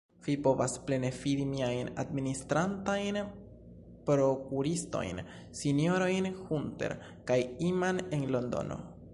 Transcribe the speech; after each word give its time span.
Vi 0.25 0.33
povas 0.45 0.71
plene 0.85 1.09
fidi 1.17 1.43
miajn 1.49 1.91
administrantajn 2.03 3.19
prokuristojn, 4.09 5.23
sinjorojn 5.61 6.33
Hunter 6.41 6.97
kaj 7.33 7.41
Inman 7.71 8.07
en 8.19 8.27
Londono. 8.39 8.85